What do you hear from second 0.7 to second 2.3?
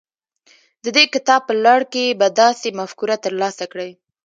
د دې کتاب په لړ کې به